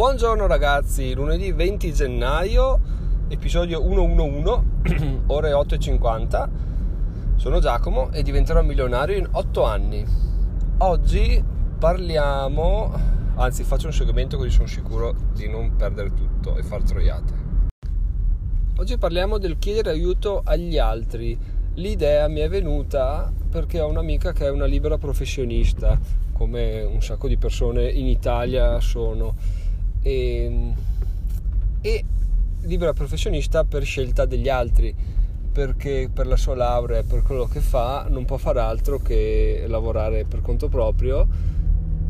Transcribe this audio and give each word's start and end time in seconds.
Buongiorno 0.00 0.46
ragazzi, 0.46 1.12
lunedì 1.12 1.52
20 1.52 1.92
gennaio, 1.92 2.80
episodio 3.28 3.82
111, 3.82 5.24
ore 5.28 5.50
8.50. 5.52 6.48
Sono 7.36 7.60
Giacomo 7.60 8.10
e 8.10 8.22
diventerò 8.22 8.62
milionario 8.62 9.18
in 9.18 9.28
8 9.30 9.62
anni. 9.62 10.02
Oggi 10.78 11.44
parliamo, 11.78 12.90
anzi 13.34 13.62
faccio 13.62 13.88
un 13.88 13.92
segmento 13.92 14.38
così 14.38 14.48
sono 14.48 14.68
sicuro 14.68 15.14
di 15.34 15.46
non 15.50 15.76
perdere 15.76 16.14
tutto 16.14 16.56
e 16.56 16.62
far 16.62 16.82
troiate. 16.82 17.34
Oggi 18.78 18.96
parliamo 18.96 19.36
del 19.36 19.58
chiedere 19.58 19.90
aiuto 19.90 20.40
agli 20.42 20.78
altri. 20.78 21.38
L'idea 21.74 22.26
mi 22.26 22.40
è 22.40 22.48
venuta 22.48 23.30
perché 23.50 23.80
ho 23.80 23.88
un'amica 23.90 24.32
che 24.32 24.46
è 24.46 24.50
una 24.50 24.64
libera 24.64 24.96
professionista, 24.96 25.98
come 26.32 26.80
un 26.84 27.02
sacco 27.02 27.28
di 27.28 27.36
persone 27.36 27.90
in 27.90 28.06
Italia 28.06 28.80
sono 28.80 29.58
e, 30.02 30.44
ehm, 30.44 30.74
e 31.80 32.04
libera 32.62 32.92
professionista 32.92 33.64
per 33.64 33.84
scelta 33.84 34.26
degli 34.26 34.48
altri 34.48 34.94
perché 35.52 36.08
per 36.12 36.26
la 36.26 36.36
sua 36.36 36.54
laurea 36.54 36.98
e 36.98 37.04
per 37.04 37.22
quello 37.22 37.46
che 37.46 37.60
fa 37.60 38.06
non 38.08 38.24
può 38.24 38.36
fare 38.36 38.60
altro 38.60 38.98
che 38.98 39.64
lavorare 39.66 40.24
per 40.24 40.42
conto 40.42 40.68
proprio 40.68 41.26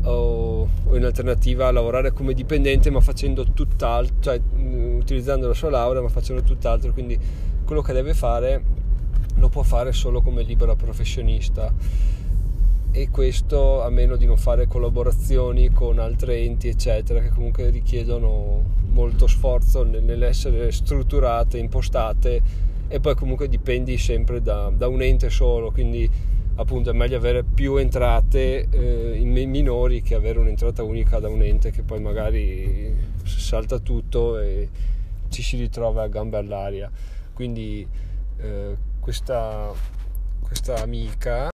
o, 0.03 0.69
o 0.83 0.95
in 0.95 1.03
alternativa 1.03 1.71
lavorare 1.71 2.11
come 2.11 2.33
dipendente 2.33 2.89
ma 2.89 3.01
facendo 3.01 3.45
tutt'altro, 3.51 4.15
cioè 4.19 4.39
utilizzando 4.97 5.47
la 5.47 5.53
sua 5.53 5.69
laurea 5.69 6.01
ma 6.01 6.09
facendo 6.09 6.43
tutt'altro, 6.43 6.91
quindi 6.93 7.17
quello 7.65 7.81
che 7.81 7.93
deve 7.93 8.13
fare 8.13 8.63
lo 9.35 9.49
può 9.49 9.63
fare 9.63 9.91
solo 9.91 10.21
come 10.21 10.43
libera 10.43 10.75
professionista 10.75 11.73
e 12.91 13.09
questo 13.09 13.81
a 13.81 13.89
meno 13.89 14.17
di 14.17 14.25
non 14.25 14.37
fare 14.37 14.67
collaborazioni 14.67 15.69
con 15.71 15.97
altri 15.97 16.45
enti 16.45 16.67
eccetera 16.67 17.21
che 17.21 17.29
comunque 17.29 17.69
richiedono 17.69 18.61
molto 18.91 19.27
sforzo 19.27 19.83
nell'essere 19.83 20.71
strutturate, 20.71 21.57
impostate 21.57 22.41
e 22.87 22.99
poi 22.99 23.15
comunque 23.15 23.47
dipendi 23.47 23.97
sempre 23.97 24.41
da, 24.41 24.69
da 24.75 24.87
un 24.89 25.01
ente 25.01 25.29
solo. 25.29 25.71
Quindi 25.71 26.09
appunto 26.55 26.89
è 26.89 26.93
meglio 26.93 27.15
avere 27.15 27.43
più 27.43 27.77
entrate 27.77 28.67
eh, 28.69 29.19
minori 29.23 30.01
che 30.01 30.15
avere 30.15 30.39
un'entrata 30.39 30.83
unica 30.83 31.19
da 31.19 31.29
un 31.29 31.41
ente 31.41 31.71
che 31.71 31.83
poi 31.83 32.01
magari 32.01 32.93
salta 33.23 33.79
tutto 33.79 34.37
e 34.37 34.67
ci 35.29 35.41
si 35.41 35.57
ritrova 35.57 36.03
a 36.03 36.07
gambe 36.07 36.35
all'aria. 36.37 36.91
Quindi 37.33 37.87
eh, 38.37 38.75
questa, 38.99 39.71
questa 40.41 40.81
amica 40.81 41.50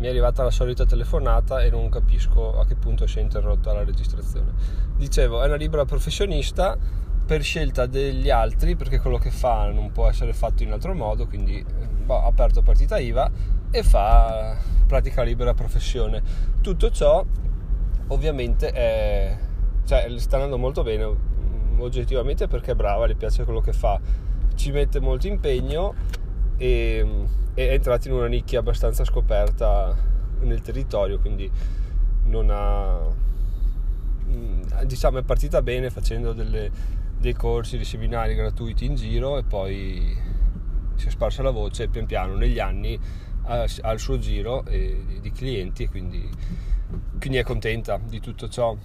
mi 0.00 0.06
è 0.06 0.08
arrivata 0.08 0.42
la 0.42 0.50
solita 0.50 0.86
telefonata 0.86 1.62
e 1.62 1.68
non 1.68 1.90
capisco 1.90 2.58
a 2.58 2.64
che 2.64 2.74
punto 2.74 3.06
si 3.06 3.18
è 3.18 3.20
interrotta 3.20 3.74
la 3.74 3.84
registrazione. 3.84 4.52
Dicevo, 4.96 5.42
è 5.42 5.46
una 5.46 5.56
libera 5.56 5.84
professionista 5.84 6.76
per 7.26 7.42
scelta 7.42 7.84
degli 7.84 8.30
altri, 8.30 8.76
perché 8.76 8.98
quello 8.98 9.18
che 9.18 9.30
fa 9.30 9.70
non 9.70 9.92
può 9.92 10.08
essere 10.08 10.32
fatto 10.32 10.62
in 10.62 10.72
altro 10.72 10.94
modo, 10.94 11.26
quindi 11.26 11.62
boh, 11.62 12.22
ha 12.22 12.26
aperto 12.26 12.62
partita 12.62 12.98
IVA 12.98 13.30
e 13.70 13.82
fa 13.82 14.56
pratica 14.86 15.22
libera 15.22 15.52
professione. 15.52 16.22
Tutto 16.62 16.90
ciò 16.90 17.22
ovviamente 18.08 18.70
è, 18.70 19.38
cioè, 19.84 20.12
sta 20.16 20.36
andando 20.36 20.56
molto 20.56 20.82
bene 20.82 21.28
oggettivamente 21.76 22.48
perché 22.48 22.72
è 22.72 22.74
brava, 22.74 23.04
le 23.04 23.16
piace 23.16 23.44
quello 23.44 23.60
che 23.60 23.74
fa, 23.74 24.00
ci 24.54 24.72
mette 24.72 24.98
molto 24.98 25.26
impegno 25.26 25.94
e 26.60 27.06
è 27.54 27.72
entrato 27.72 28.08
in 28.08 28.14
una 28.14 28.26
nicchia 28.26 28.58
abbastanza 28.58 29.02
scoperta 29.02 29.96
nel 30.40 30.60
territorio, 30.60 31.18
quindi 31.18 31.50
non 32.24 32.50
ha 32.50 32.98
mm, 34.28 34.82
diciamo 34.84 35.18
è 35.18 35.22
partita 35.22 35.62
bene 35.62 35.88
facendo 35.88 36.34
delle, 36.34 36.70
dei 37.18 37.32
corsi, 37.32 37.76
dei 37.76 37.86
seminari 37.86 38.34
gratuiti 38.34 38.84
in 38.84 38.94
giro 38.94 39.38
e 39.38 39.42
poi 39.42 40.14
si 40.96 41.06
è 41.06 41.10
sparsa 41.10 41.42
la 41.42 41.50
voce 41.50 41.84
e 41.84 41.88
pian 41.88 42.04
piano 42.04 42.34
negli 42.34 42.58
anni 42.58 43.00
ha, 43.44 43.62
il 43.64 43.98
suo 43.98 44.18
giro 44.18 44.62
di, 44.68 45.20
di 45.22 45.32
clienti 45.32 45.84
e 45.84 45.88
quindi, 45.88 46.28
quindi 47.18 47.38
è 47.38 47.42
contenta 47.42 47.98
di 48.06 48.20
tutto 48.20 48.50
ciò. 48.50 48.76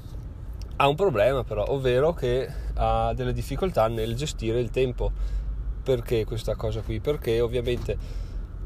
Ha 0.77 0.87
un 0.87 0.95
problema 0.95 1.43
però 1.43 1.65
ovvero 1.67 2.13
che 2.13 2.49
ha 2.75 3.13
delle 3.13 3.33
difficoltà 3.33 3.89
nel 3.89 4.15
gestire 4.15 4.61
il 4.61 4.69
tempo 4.69 5.11
perché 5.85 6.25
questa 6.25 6.55
cosa 6.55 6.81
qui? 6.81 6.99
Perché 6.99 7.39
ovviamente 7.41 7.95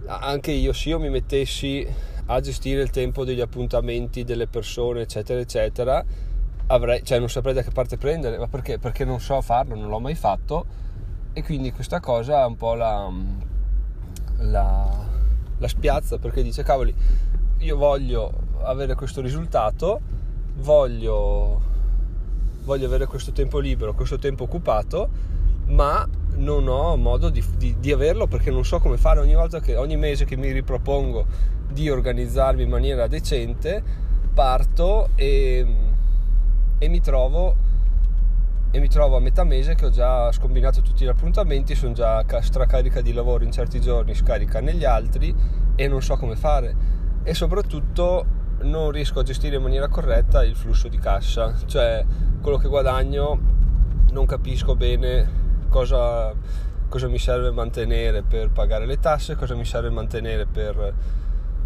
anche 0.05 0.51
io 0.51 0.71
se 0.71 0.89
io 0.89 0.99
mi 0.99 1.09
mettessi 1.09 1.85
a 2.27 2.39
gestire 2.39 2.81
il 2.81 2.89
tempo 2.89 3.25
degli 3.25 3.41
appuntamenti 3.41 4.23
delle 4.23 4.47
persone 4.47 5.01
eccetera 5.01 5.41
eccetera 5.41 6.03
avrei, 6.67 7.03
cioè 7.03 7.19
non 7.19 7.29
saprei 7.29 7.53
da 7.53 7.61
che 7.61 7.71
parte 7.71 7.97
prendere. 7.97 8.37
Ma 8.37 8.47
perché? 8.47 8.79
perché 8.79 9.03
non 9.03 9.19
so 9.19 9.41
farlo 9.41 9.75
non 9.75 9.89
l'ho 9.89 9.99
mai 9.99 10.15
fatto. 10.15 10.65
E 11.33 11.43
quindi 11.43 11.73
questa 11.73 11.99
cosa 11.99 12.43
è 12.43 12.45
un 12.45 12.55
po' 12.55 12.73
la, 12.73 13.11
la, 14.37 15.05
la 15.57 15.67
spiazza 15.67 16.17
perché 16.17 16.41
dice 16.41 16.63
cavoli 16.63 16.95
io 17.57 17.75
voglio 17.75 18.31
avere 18.61 18.95
questo 18.95 19.19
risultato 19.19 19.99
voglio 20.55 21.61
voglio 22.63 22.85
avere 22.85 23.05
questo 23.05 23.31
tempo 23.31 23.59
libero 23.59 23.93
questo 23.93 24.17
tempo 24.17 24.43
occupato 24.43 25.09
ma 25.69 26.07
non 26.35 26.67
ho 26.67 26.95
modo 26.95 27.29
di, 27.29 27.43
di, 27.57 27.75
di, 27.79 27.91
averlo 27.91 28.27
perché 28.27 28.51
non 28.51 28.63
so 28.63 28.79
come 28.79 28.97
fare 28.97 29.19
ogni 29.19 29.33
volta 29.33 29.59
che 29.59 29.75
ogni 29.75 29.97
mese 29.97 30.25
che 30.25 30.37
mi 30.37 30.51
ripropongo 30.51 31.25
di 31.71 31.89
organizzarmi 31.89 32.63
in 32.63 32.69
maniera 32.69 33.07
decente 33.07 33.83
parto 34.33 35.09
e, 35.15 35.65
e 36.77 36.87
mi 36.87 37.01
trovo 37.01 37.67
e 38.71 38.79
mi 38.79 38.87
trovo 38.87 39.17
a 39.17 39.19
metà 39.19 39.43
mese 39.43 39.75
che 39.75 39.87
ho 39.87 39.89
già 39.89 40.31
scombinato 40.31 40.81
tutti 40.81 41.03
gli 41.03 41.07
appuntamenti 41.07 41.73
sono 41.73 41.93
già 41.93 42.23
stracarica 42.39 43.01
di 43.01 43.13
lavoro 43.13 43.43
in 43.43 43.51
certi 43.51 43.81
giorni 43.81 44.13
scarica 44.13 44.61
negli 44.61 44.85
altri 44.85 45.35
e 45.75 45.87
non 45.87 46.03
so 46.03 46.17
come 46.17 46.35
fare. 46.35 46.97
E 47.23 47.33
soprattutto 47.33 48.25
non 48.61 48.91
riesco 48.91 49.19
a 49.19 49.23
gestire 49.23 49.55
in 49.55 49.63
maniera 49.63 49.87
corretta 49.87 50.43
il 50.43 50.55
flusso 50.55 50.89
di 50.89 50.97
cassa 50.97 51.55
cioè 51.65 52.05
quello 52.41 52.57
che 52.57 52.67
guadagno 52.67 53.39
non 54.11 54.25
capisco 54.25 54.75
bene 54.75 55.38
cosa, 55.69 56.33
cosa 56.89 57.07
mi 57.07 57.19
serve 57.19 57.51
mantenere 57.51 58.23
per 58.23 58.49
pagare 58.49 58.85
le 58.85 58.99
tasse, 58.99 59.35
cosa 59.35 59.55
mi 59.55 59.65
serve 59.65 59.89
mantenere 59.89 60.45
per, 60.45 60.93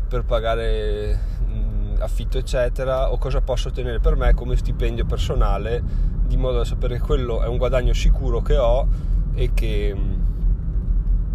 per 0.07 0.23
pagare 0.23 1.19
mh, 1.47 2.01
affitto 2.01 2.37
eccetera 2.37 3.11
o 3.11 3.17
cosa 3.17 3.41
posso 3.41 3.69
ottenere 3.69 3.99
per 3.99 4.15
me 4.15 4.33
come 4.33 4.55
stipendio 4.55 5.05
personale 5.05 6.11
di 6.27 6.37
modo 6.37 6.57
da 6.57 6.65
sapere 6.65 6.95
che 6.95 7.01
quello 7.01 7.41
è 7.41 7.47
un 7.47 7.57
guadagno 7.57 7.93
sicuro 7.93 8.41
che 8.41 8.57
ho 8.57 8.87
e 9.33 9.51
che, 9.53 9.95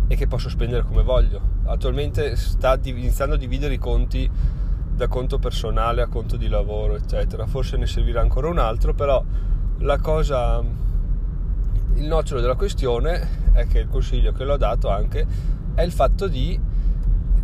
e 0.07 0.17
che 0.17 0.27
posso 0.27 0.49
spendere 0.49 0.83
come 0.83 1.03
voglio. 1.03 1.41
Attualmente 1.65 2.37
sta 2.37 2.79
iniziando 2.83 3.35
a 3.35 3.39
dividere 3.39 3.75
i 3.75 3.79
conti 3.79 4.31
da 4.95 5.07
conto 5.07 5.39
personale 5.39 6.03
a 6.03 6.09
conto 6.09 6.37
di 6.37 6.49
lavoro, 6.49 6.97
eccetera. 6.97 7.47
Forse 7.47 7.77
ne 7.77 7.87
servirà 7.87 8.21
ancora 8.21 8.49
un 8.49 8.59
altro, 8.59 8.95
però 8.95 9.23
la 9.79 9.99
cosa 9.99 10.61
il 11.99 12.07
nocciolo 12.07 12.41
della 12.41 12.55
questione 12.55 13.53
è 13.53 13.67
che 13.67 13.81
il 13.81 13.89
consiglio 13.89 14.33
che 14.33 14.45
l'ho 14.45 14.57
dato 14.57 14.89
anche 14.89 15.27
è 15.75 15.83
il 15.83 15.93
fatto 15.93 16.29
di, 16.29 16.59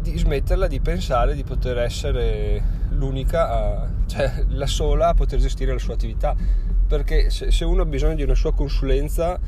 di 0.00 0.18
smetterla 0.18 0.66
di 0.66 0.80
pensare 0.80 1.34
di 1.34 1.42
poter 1.42 1.78
essere 1.78 2.62
l'unica, 2.90 3.48
a, 3.48 3.88
cioè 4.06 4.44
la 4.48 4.66
sola 4.66 5.08
a 5.08 5.14
poter 5.14 5.40
gestire 5.40 5.72
la 5.72 5.78
sua 5.78 5.94
attività. 5.94 6.34
Perché 6.86 7.30
se, 7.30 7.50
se 7.50 7.64
uno 7.64 7.82
ha 7.82 7.86
bisogno 7.86 8.14
di 8.14 8.22
una 8.22 8.34
sua 8.34 8.52
consulenza 8.52 9.38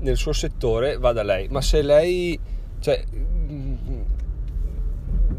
nel 0.00 0.16
suo 0.16 0.32
settore, 0.32 0.96
va 0.96 1.12
da 1.12 1.22
lei. 1.22 1.48
Ma 1.48 1.60
se 1.60 1.82
lei, 1.82 2.38
cioè, 2.80 3.04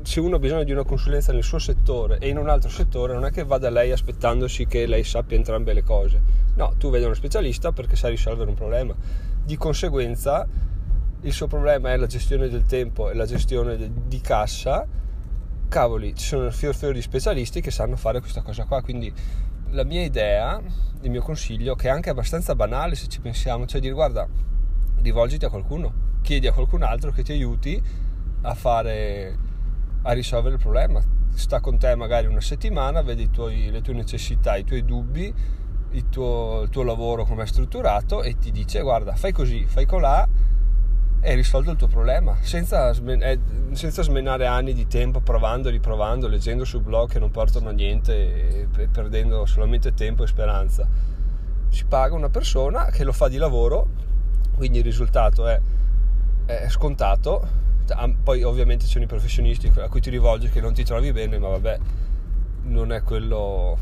se 0.03 0.19
uno 0.19 0.35
ha 0.35 0.39
bisogno 0.39 0.63
di 0.63 0.71
una 0.71 0.83
consulenza 0.83 1.31
nel 1.31 1.43
suo 1.43 1.59
settore 1.59 2.17
e 2.19 2.27
in 2.27 2.37
un 2.37 2.49
altro 2.49 2.69
settore, 2.69 3.13
non 3.13 3.25
è 3.25 3.31
che 3.31 3.43
vada 3.43 3.69
lei 3.69 3.91
aspettandosi 3.91 4.67
che 4.67 4.85
lei 4.85 5.03
sappia 5.03 5.37
entrambe 5.37 5.73
le 5.73 5.83
cose. 5.83 6.21
No, 6.55 6.73
tu 6.77 6.89
vedi 6.89 7.05
uno 7.05 7.13
specialista 7.13 7.71
perché 7.71 7.95
sai 7.95 8.11
risolvere 8.11 8.49
un 8.49 8.55
problema. 8.55 8.93
Di 9.43 9.55
conseguenza, 9.57 10.45
il 11.21 11.31
suo 11.31 11.47
problema 11.47 11.93
è 11.93 11.97
la 11.97 12.05
gestione 12.05 12.49
del 12.49 12.65
tempo 12.65 13.09
e 13.09 13.13
la 13.13 13.25
gestione 13.25 13.91
di 14.05 14.19
cassa. 14.19 14.85
Cavoli, 15.69 16.13
ci 16.15 16.25
sono 16.25 16.51
fior 16.51 16.75
fior 16.75 16.93
di 16.93 17.01
specialisti 17.01 17.61
che 17.61 17.71
sanno 17.71 17.95
fare 17.95 18.19
questa 18.19 18.41
cosa 18.41 18.65
qua. 18.65 18.81
Quindi 18.81 19.11
la 19.69 19.85
mia 19.85 20.03
idea, 20.03 20.61
il 21.01 21.09
mio 21.09 21.21
consiglio, 21.21 21.75
che 21.75 21.87
è 21.87 21.91
anche 21.91 22.09
abbastanza 22.09 22.55
banale 22.55 22.95
se 22.95 23.07
ci 23.07 23.21
pensiamo, 23.21 23.65
cioè 23.65 23.79
dire 23.79 23.93
guarda, 23.93 24.27
rivolgiti 25.01 25.45
a 25.45 25.49
qualcuno, 25.49 25.93
chiedi 26.21 26.45
a 26.47 26.51
qualcun 26.51 26.83
altro 26.83 27.11
che 27.11 27.23
ti 27.23 27.31
aiuti 27.31 27.81
a 28.41 28.53
fare 28.53 29.51
a 30.03 30.11
risolvere 30.13 30.55
il 30.55 30.61
problema. 30.61 31.01
Sta 31.33 31.59
con 31.59 31.77
te 31.77 31.95
magari 31.95 32.27
una 32.27 32.41
settimana, 32.41 33.01
vede 33.01 33.29
tuoi, 33.29 33.69
le 33.71 33.81
tue 33.81 33.93
necessità, 33.93 34.55
i 34.55 34.63
tuoi 34.63 34.85
dubbi, 34.85 35.33
il 35.91 36.09
tuo, 36.09 36.61
il 36.63 36.69
tuo 36.69 36.83
lavoro 36.83 37.25
come 37.25 37.43
è 37.43 37.45
strutturato 37.47 38.23
e 38.23 38.37
ti 38.37 38.51
dice 38.51 38.81
guarda 38.81 39.15
fai 39.15 39.31
così, 39.31 39.65
fai 39.65 39.85
colà 39.85 40.27
e 41.21 41.29
hai 41.29 41.35
risolto 41.35 41.71
il 41.71 41.77
tuo 41.77 41.87
problema 41.87 42.35
senza, 42.41 42.89
eh, 42.89 43.39
senza, 43.71 44.01
smenare 44.01 44.47
anni 44.47 44.73
di 44.73 44.87
tempo 44.87 45.21
provando, 45.21 45.69
riprovando, 45.69 46.27
leggendo 46.27 46.65
su 46.65 46.81
blog 46.81 47.09
che 47.09 47.19
non 47.19 47.31
portano 47.31 47.69
a 47.69 47.71
niente 47.71 48.67
e 48.73 48.87
perdendo 48.87 49.45
solamente 49.45 49.93
tempo 49.93 50.23
e 50.23 50.27
speranza 50.27 50.87
si 51.73 51.85
paga 51.85 52.13
una 52.13 52.29
persona 52.29 52.85
che 52.91 53.03
lo 53.03 53.11
fa 53.11 53.27
di 53.27 53.37
lavoro, 53.37 53.87
quindi 54.55 54.77
il 54.77 54.83
risultato 54.83 55.47
è, 55.47 55.59
è 56.45 56.69
scontato. 56.69 57.61
Poi 58.23 58.43
ovviamente 58.43 58.85
ci 58.85 58.91
sono 58.91 59.03
i 59.03 59.07
professionisti 59.07 59.71
a 59.75 59.89
cui 59.89 60.01
ti 60.01 60.09
rivolgi 60.09 60.49
che 60.49 60.61
non 60.61 60.73
ti 60.73 60.83
trovi 60.83 61.11
bene, 61.11 61.37
ma 61.37 61.49
vabbè, 61.49 61.79
non 62.63 62.91
è 62.91 63.01
quello... 63.03 63.77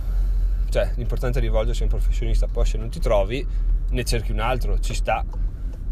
Cioè, 0.69 0.93
l'importante 0.95 1.39
è 1.39 1.41
rivolgersi 1.41 1.81
a 1.81 1.85
un 1.85 1.91
professionista, 1.91 2.47
poi 2.47 2.65
se 2.65 2.77
non 2.77 2.89
ti 2.89 2.99
trovi 2.99 3.45
ne 3.89 4.03
cerchi 4.03 4.31
un 4.31 4.39
altro, 4.39 4.79
ci 4.79 4.93
sta. 4.93 5.23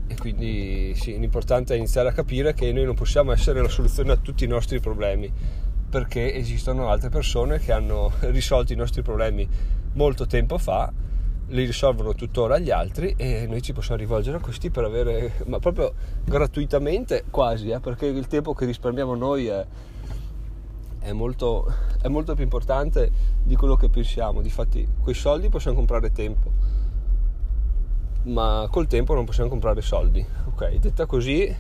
E 0.08 0.16
quindi 0.16 0.94
sì, 0.96 1.20
l'importante 1.20 1.74
è 1.76 1.78
iniziare 1.78 2.10
a 2.10 2.14
capire 2.14 2.54
che 2.54 2.72
noi 2.72 2.86
non 2.86 2.96
possiamo 2.96 3.32
essere 3.32 3.62
la 3.62 3.68
soluzione 3.68 4.12
a 4.14 4.16
tutti 4.16 4.44
i 4.44 4.48
nostri 4.48 4.80
problemi, 4.80 5.32
perché 5.90 6.34
esistono 6.34 6.90
altre 6.90 7.10
persone 7.10 7.60
che 7.60 7.72
hanno 7.72 8.12
risolto 8.22 8.74
i 8.74 8.76
nostri 8.76 9.02
problemi 9.02 9.48
molto 9.94 10.26
tempo 10.26 10.58
fa, 10.58 10.92
li 11.50 11.66
risolvono 11.66 12.14
tuttora 12.14 12.60
gli 12.60 12.72
altri 12.72 13.14
e 13.18 13.46
noi 13.48 13.62
ci 13.62 13.74
possiamo 13.74 14.00
rivolgere 14.00 14.38
a 14.38 14.40
questi 14.40 14.70
per 14.70 14.84
avere, 14.84 15.34
ma 15.46 15.60
proprio 15.60 15.94
gratuitamente 16.24 17.26
quasi, 17.30 17.70
eh, 17.70 17.80
perché 17.80 18.06
il 18.06 18.28
tempo 18.28 18.54
che 18.54 18.66
risparmiamo 18.66 19.16
noi 19.16 19.48
è, 19.48 19.66
è, 21.00 21.12
molto, 21.12 21.72
è 22.02 22.08
molto 22.08 22.36
più 22.36 22.44
importante 22.44 23.12
di 23.44 23.56
quello 23.56 23.76
che 23.76 23.90
pensiamo. 23.90 24.42
Difatti, 24.42 24.88
quei 25.02 25.16
soldi 25.16 25.50
possiamo 25.50 25.78
comprare 25.78 26.12
tempo 26.12 26.78
ma 28.22 28.68
col 28.70 28.88
tempo 28.88 29.14
non 29.14 29.26
possiamo 29.26 29.50
comprare 29.50 29.82
soldi. 29.82 30.26
Ok, 30.46 30.76
detta 30.76 31.06
così 31.06 31.56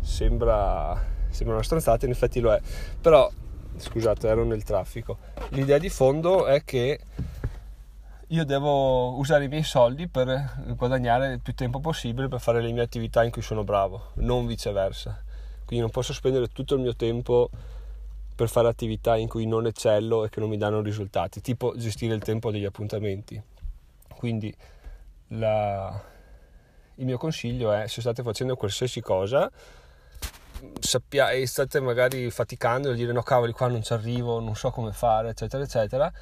sembra, 0.00 1.00
sembra 1.28 1.54
una 1.54 1.64
stronzata, 1.64 2.04
in 2.04 2.12
effetti 2.12 2.40
lo 2.40 2.52
è. 2.52 2.60
Però, 3.00 3.30
scusate, 3.76 4.28
ero 4.28 4.44
nel 4.44 4.64
traffico. 4.64 5.18
L'idea 5.50 5.78
di 5.78 5.88
fondo 5.88 6.46
è 6.46 6.64
che 6.64 6.98
io 8.32 8.44
devo 8.44 9.16
usare 9.16 9.44
i 9.44 9.48
miei 9.48 9.64
soldi 9.64 10.06
per 10.06 10.74
guadagnare 10.76 11.32
il 11.32 11.40
più 11.40 11.52
tempo 11.52 11.80
possibile 11.80 12.28
per 12.28 12.40
fare 12.40 12.62
le 12.62 12.70
mie 12.70 12.82
attività 12.82 13.24
in 13.24 13.30
cui 13.32 13.42
sono 13.42 13.64
bravo, 13.64 14.12
non 14.14 14.46
viceversa. 14.46 15.20
Quindi 15.64 15.80
non 15.80 15.90
posso 15.90 16.12
spendere 16.12 16.46
tutto 16.48 16.74
il 16.74 16.80
mio 16.80 16.94
tempo 16.94 17.50
per 18.36 18.48
fare 18.48 18.68
attività 18.68 19.16
in 19.16 19.26
cui 19.26 19.46
non 19.46 19.66
eccello 19.66 20.24
e 20.24 20.28
che 20.28 20.38
non 20.38 20.48
mi 20.48 20.56
danno 20.56 20.80
risultati, 20.80 21.40
tipo 21.40 21.74
gestire 21.76 22.14
il 22.14 22.22
tempo 22.22 22.52
degli 22.52 22.64
appuntamenti. 22.64 23.40
Quindi 24.16 24.54
la... 25.28 26.00
il 26.96 27.04
mio 27.04 27.18
consiglio 27.18 27.72
è 27.72 27.88
se 27.88 28.00
state 28.00 28.22
facendo 28.22 28.54
qualsiasi 28.54 29.00
cosa 29.00 29.50
sappia, 30.78 31.30
e 31.30 31.46
state 31.46 31.80
magari 31.80 32.30
faticando 32.30 32.90
a 32.90 32.94
dire 32.94 33.12
no 33.12 33.22
cavoli 33.22 33.52
qua 33.52 33.66
non 33.66 33.82
ci 33.82 33.92
arrivo, 33.92 34.38
non 34.38 34.54
so 34.54 34.70
come 34.70 34.92
fare 34.92 35.30
eccetera 35.30 35.64
eccetera 35.64 36.12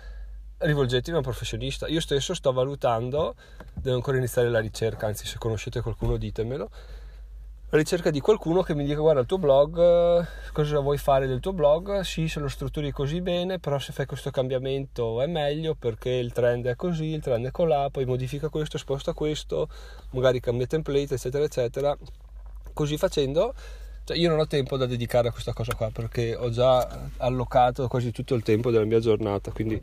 rivolgetevi 0.58 1.14
a 1.14 1.18
un 1.18 1.22
professionista 1.22 1.86
io 1.86 2.00
stesso 2.00 2.34
sto 2.34 2.52
valutando 2.52 3.34
devo 3.74 3.96
ancora 3.96 4.16
iniziare 4.16 4.50
la 4.50 4.60
ricerca 4.60 5.06
anzi 5.06 5.26
se 5.26 5.38
conoscete 5.38 5.80
qualcuno 5.80 6.16
ditemelo 6.16 6.70
alla 7.70 7.82
ricerca 7.82 8.10
di 8.10 8.20
qualcuno 8.20 8.62
che 8.62 8.74
mi 8.74 8.82
dica 8.86 8.98
guarda 8.98 9.20
il 9.20 9.26
tuo 9.26 9.36
blog, 9.36 10.26
cosa 10.54 10.78
vuoi 10.78 10.96
fare 10.96 11.26
del 11.26 11.38
tuo 11.38 11.52
blog? 11.52 12.00
Sì, 12.00 12.26
se 12.26 12.40
lo 12.40 12.48
strutturi 12.48 12.90
così 12.90 13.20
bene, 13.20 13.58
però 13.58 13.78
se 13.78 13.92
fai 13.92 14.06
questo 14.06 14.30
cambiamento 14.30 15.20
è 15.20 15.26
meglio 15.26 15.74
perché 15.74 16.08
il 16.08 16.32
trend 16.32 16.64
è 16.66 16.76
così, 16.76 17.08
il 17.08 17.20
trend 17.20 17.44
è 17.44 17.50
colà, 17.50 17.90
poi 17.90 18.06
modifica 18.06 18.48
questo, 18.48 18.78
sposta 18.78 19.12
questo, 19.12 19.68
magari 20.12 20.40
cambia 20.40 20.66
template, 20.66 21.16
eccetera, 21.16 21.44
eccetera. 21.44 21.94
Così 22.72 22.96
facendo, 22.96 23.52
cioè 24.04 24.16
io 24.16 24.30
non 24.30 24.38
ho 24.38 24.46
tempo 24.46 24.78
da 24.78 24.86
dedicare 24.86 25.28
a 25.28 25.30
questa 25.30 25.52
cosa 25.52 25.74
qua 25.74 25.90
perché 25.92 26.34
ho 26.34 26.48
già 26.48 27.10
allocato 27.18 27.86
quasi 27.86 28.12
tutto 28.12 28.34
il 28.34 28.42
tempo 28.42 28.70
della 28.70 28.86
mia 28.86 29.00
giornata, 29.00 29.50
quindi 29.50 29.78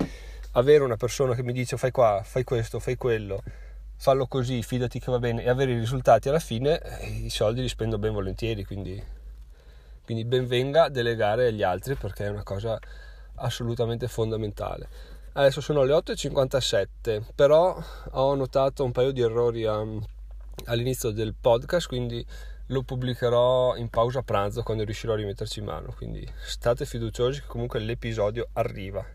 avere 0.55 0.83
una 0.83 0.97
persona 0.97 1.35
che 1.35 1.43
mi 1.43 1.53
dice 1.53 1.77
fai 1.77 1.91
qua, 1.91 2.21
fai 2.23 2.43
questo, 2.43 2.79
fai 2.79 2.95
quello 2.97 3.41
fallo 3.97 4.27
così, 4.27 4.61
fidati 4.61 4.99
che 4.99 5.11
va 5.11 5.19
bene 5.19 5.43
e 5.43 5.49
avere 5.49 5.71
i 5.71 5.79
risultati 5.79 6.29
alla 6.29 6.39
fine, 6.39 6.79
eh, 6.79 7.07
i 7.07 7.29
soldi 7.29 7.61
li 7.61 7.69
spendo 7.69 7.97
ben 7.97 8.13
volentieri, 8.13 8.63
quindi, 8.63 9.01
quindi 10.03 10.25
ben 10.25 10.47
venga 10.47 10.89
delegare 10.89 11.47
agli 11.47 11.63
altri 11.63 11.95
perché 11.95 12.25
è 12.25 12.29
una 12.29 12.43
cosa 12.43 12.77
assolutamente 13.35 14.07
fondamentale. 14.07 14.87
Adesso 15.33 15.59
sono 15.59 15.83
le 15.83 15.93
8.57, 15.93 17.21
però 17.35 17.77
ho 18.11 18.35
notato 18.35 18.83
un 18.83 18.91
paio 18.91 19.11
di 19.11 19.21
errori 19.21 19.65
a, 19.65 19.83
all'inizio 20.65 21.11
del 21.11 21.33
podcast, 21.39 21.87
quindi 21.87 22.25
lo 22.67 22.83
pubblicherò 22.83 23.75
in 23.75 23.89
pausa 23.89 24.23
pranzo 24.23 24.63
quando 24.63 24.83
riuscirò 24.83 25.13
a 25.13 25.17
rimetterci 25.17 25.59
in 25.59 25.65
mano, 25.65 25.93
quindi 25.95 26.25
state 26.43 26.85
fiduciosi 26.85 27.41
che 27.41 27.47
comunque 27.47 27.79
l'episodio 27.79 28.47
arriva. 28.53 29.05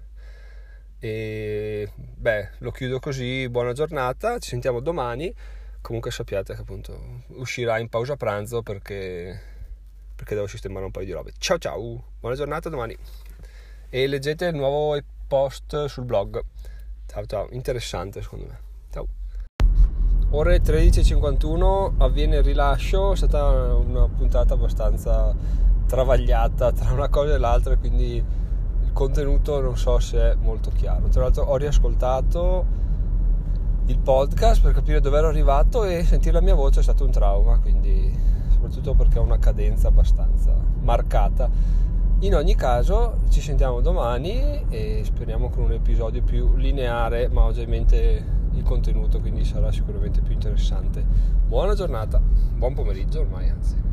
E 1.02 1.90
beh, 1.94 2.50
lo 2.58 2.70
chiudo 2.72 3.00
così, 3.00 3.48
buona 3.48 3.72
giornata, 3.72 4.38
ci 4.38 4.50
sentiamo 4.50 4.80
domani. 4.80 5.34
Comunque 5.80 6.10
sappiate 6.10 6.54
che 6.54 6.60
appunto 6.60 7.22
uscirà 7.28 7.78
in 7.78 7.88
pausa 7.88 8.16
pranzo 8.16 8.62
perché, 8.62 9.40
perché 10.14 10.34
devo 10.34 10.46
sistemare 10.46 10.84
un 10.84 10.90
paio 10.90 11.06
di 11.06 11.12
robe. 11.12 11.32
Ciao 11.38 11.56
ciao, 11.56 12.04
buona 12.20 12.36
giornata 12.36 12.68
domani. 12.68 12.94
E 13.88 14.06
leggete 14.06 14.44
il 14.44 14.56
nuovo 14.56 15.00
post 15.26 15.86
sul 15.86 16.04
blog. 16.04 16.38
Ciao 17.06 17.24
ciao, 17.24 17.48
interessante 17.52 18.20
secondo 18.20 18.46
me. 18.46 18.58
Ciao. 18.90 19.06
Ore 20.32 20.60
13.51 20.60 21.94
avviene 21.96 22.36
il 22.36 22.42
rilascio, 22.42 23.12
è 23.12 23.16
stata 23.16 23.74
una 23.74 24.06
puntata 24.06 24.52
abbastanza 24.52 25.34
travagliata 25.86 26.72
tra 26.72 26.92
una 26.92 27.08
cosa 27.08 27.34
e 27.34 27.38
l'altra, 27.38 27.76
quindi 27.78 28.22
contenuto 29.00 29.62
non 29.62 29.78
so 29.78 29.98
se 29.98 30.32
è 30.32 30.34
molto 30.34 30.70
chiaro. 30.74 31.08
Tra 31.08 31.22
l'altro 31.22 31.44
ho 31.44 31.56
riascoltato 31.56 32.66
il 33.86 33.98
podcast 33.98 34.60
per 34.60 34.74
capire 34.74 35.00
dove 35.00 35.16
ero 35.16 35.28
arrivato 35.28 35.84
e 35.84 36.04
sentire 36.04 36.34
la 36.34 36.42
mia 36.42 36.54
voce 36.54 36.80
è 36.80 36.82
stato 36.82 37.06
un 37.06 37.10
trauma, 37.10 37.58
quindi 37.60 38.14
soprattutto 38.50 38.92
perché 38.92 39.18
ho 39.18 39.22
una 39.22 39.38
cadenza 39.38 39.88
abbastanza 39.88 40.54
marcata. 40.82 41.48
In 42.18 42.34
ogni 42.34 42.54
caso 42.54 43.20
ci 43.30 43.40
sentiamo 43.40 43.80
domani 43.80 44.66
e 44.68 45.00
speriamo 45.02 45.48
con 45.48 45.62
un 45.62 45.72
episodio 45.72 46.22
più 46.22 46.56
lineare, 46.56 47.28
ma 47.28 47.44
ovviamente 47.44 48.22
il 48.52 48.62
contenuto 48.62 49.18
quindi 49.18 49.44
sarà 49.44 49.72
sicuramente 49.72 50.20
più 50.20 50.34
interessante. 50.34 51.02
Buona 51.46 51.74
giornata, 51.74 52.20
buon 52.20 52.74
pomeriggio 52.74 53.20
ormai 53.20 53.48
anzi. 53.48 53.89